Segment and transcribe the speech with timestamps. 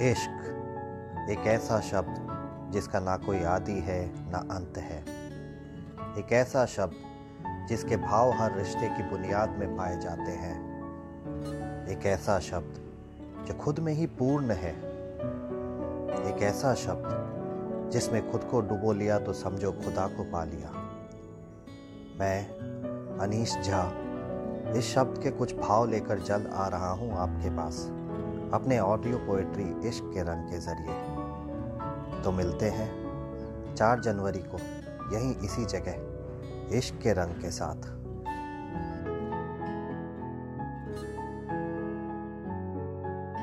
[0.00, 5.00] इश्क, एक ऐसा शब्द जिसका ना कोई आदि है, ना अंत है।
[6.18, 6.94] एक ऐसा शब्द
[7.68, 10.56] जिसके भाव हर रिश्ते की बुनियाद में पाए जाते हैं।
[11.88, 12.80] एक ऐसा शब्द
[13.48, 14.72] जो खुद में ही पूर्ण है।
[16.28, 20.70] एक ऐसा शब्द जिसमें खुद को डुबो लिया तो समझो खुदा को पा लिया।
[22.20, 22.48] मैं,
[23.18, 23.92] अनीश झा,
[24.76, 27.90] इस शब्द के कुछ भाव लेकर जल्द आ रहा हूँ आपके पास।
[28.54, 32.88] अपने ऑडियो पोएट्री इश्क के रंग के ज़रिए। तो मिलते हैं
[33.74, 34.58] चार जनवरी को
[35.14, 38.03] यहीं इसी जगह, इश्क के रंग के साथ।